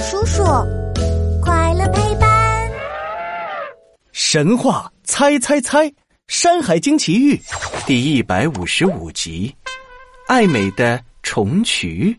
[0.00, 0.44] 叔叔，
[1.42, 2.70] 快乐陪伴。
[4.12, 5.86] 神话猜猜猜，
[6.28, 7.34] 《山海经奇遇》
[7.84, 9.52] 第一百五十五集，
[10.28, 12.16] 爱美的虫渠。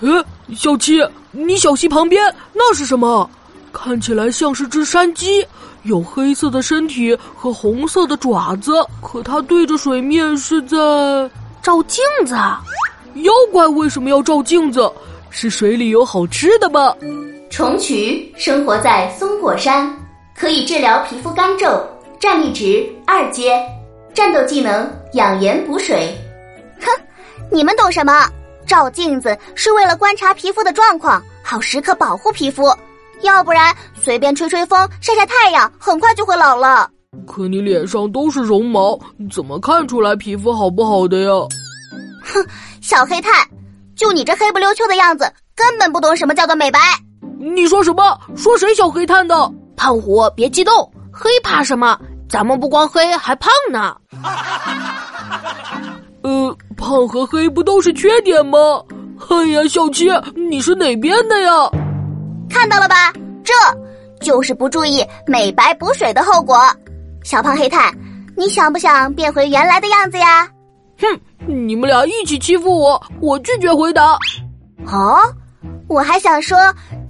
[0.00, 3.28] 呃，小七，你小溪旁边那是什么？
[3.72, 5.46] 看起来像是只山鸡，
[5.84, 10.76] 有黑色的身体和红色的爪子，可它对着水面是在
[11.62, 12.34] 照镜子。
[13.14, 14.90] 妖怪为什么要照镜子？
[15.30, 16.94] 是水里有好吃的吗？
[17.50, 19.90] 虫渠生活在松果山，
[20.36, 21.82] 可以治疗皮肤干皱，
[22.18, 23.60] 战力值二阶，
[24.12, 26.16] 战斗技能养颜补水。
[26.80, 26.86] 哼，
[27.50, 28.28] 你们懂什么？
[28.66, 32.64] 照镜子是为了观察皮肤的状况，好时刻保护皮肤，
[33.22, 36.88] 要不然随便吹吹风、晒晒太阳，很快就会老了。
[37.26, 38.98] 可你脸上都是绒毛，
[39.32, 41.30] 怎么看出来皮肤好不好的呀？
[42.22, 42.44] 哼。
[42.80, 43.46] 小黑炭，
[44.00, 46.80] 就你这黑不溜秋的样子，根本不懂什么叫做美白。
[47.38, 48.18] 你说什么？
[48.34, 49.52] 说谁小黑炭的？
[49.76, 52.00] 胖虎，别激动，黑怕什么？
[52.26, 53.94] 咱们不光黑，还胖呢。
[56.24, 58.58] 呃，胖和黑不都是缺点吗？
[59.28, 61.52] 哎呀，小七，你是哪边的呀？
[62.48, 63.12] 看到了吧，
[63.44, 63.52] 这
[64.24, 66.58] 就是不注意美白补水的后果。
[67.22, 67.92] 小胖黑炭，
[68.34, 70.48] 你想不想变回原来的样子呀？
[71.00, 71.20] 哼。
[71.46, 74.12] 你们俩一起欺负我，我拒绝回答。
[74.86, 75.18] 哦，
[75.88, 76.58] 我还想说，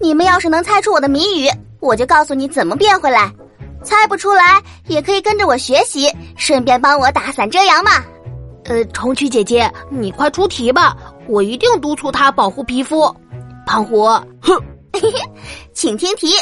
[0.01, 3.29] 你们要是能猜出我的谜语，我就告诉你怎么变回来；
[3.83, 7.91] 猜不出来，也可以跟着我学习，顺便帮我打伞遮阳嘛。
[8.65, 10.97] 呃，虫曲姐姐，你快出题吧，
[11.27, 13.15] 我一定督促他保护皮肤。
[13.67, 14.05] 胖虎，
[14.41, 14.63] 哼，
[15.75, 16.33] 请听题：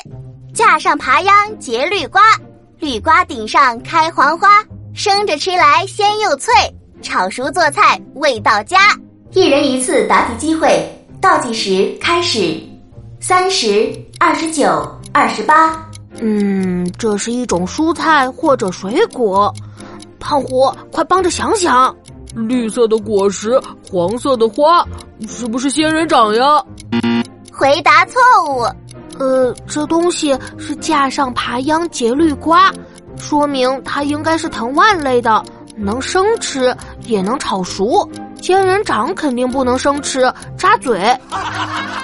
[0.55, 2.23] 架上爬秧结绿瓜，
[2.79, 4.63] 绿瓜顶上开黄花，
[4.95, 6.53] 生着吃来鲜又脆。
[7.01, 8.79] 炒熟做菜味道佳，
[9.33, 10.85] 一人一次答题机会，
[11.21, 12.61] 倒计时开始，
[13.21, 14.69] 三十、二十九、
[15.13, 15.85] 二十八。
[16.21, 19.53] 嗯，这是一种蔬菜或者水果。
[20.19, 21.95] 胖虎，快帮着想想，
[22.35, 24.85] 绿色的果实，黄色的花，
[25.29, 26.63] 是不是仙人掌呀？
[27.53, 28.67] 回答错误。
[29.19, 32.73] 呃，这东西是架上爬秧结绿瓜，
[33.17, 35.45] 说明它应该是藤蔓类的。
[35.79, 38.09] 能生吃，也能炒熟。
[38.41, 41.17] 仙人掌肯定不能生吃，扎嘴。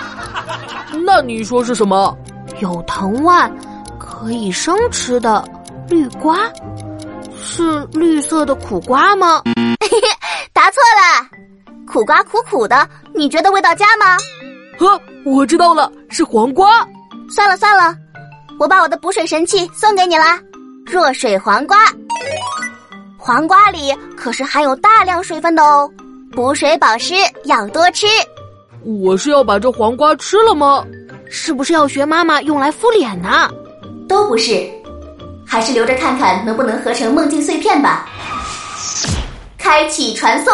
[1.04, 2.16] 那你说是什么？
[2.60, 3.52] 有藤蔓，
[3.98, 5.44] 可以生吃的
[5.88, 6.38] 绿瓜，
[7.36, 9.42] 是绿色的苦瓜吗？
[10.52, 11.28] 答错了，
[11.86, 14.16] 苦瓜苦苦的，你觉得味道佳吗？
[14.78, 16.86] 呵，我知道了，是黄瓜。
[17.28, 17.96] 算了算了，
[18.58, 20.38] 我把我的补水神器送给你啦，
[20.86, 21.76] 弱水黄瓜。
[23.26, 25.90] 黄瓜里可是含有大量水分的哦，
[26.32, 27.14] 补水保湿
[27.44, 28.06] 要多吃。
[28.82, 30.84] 我是要把这黄瓜吃了吗？
[31.30, 33.48] 是不是要学妈妈用来敷脸呢？
[34.06, 34.70] 都不是，
[35.42, 38.06] 还是留着看看能不能合成梦境碎片吧。
[39.56, 40.52] 开启传送。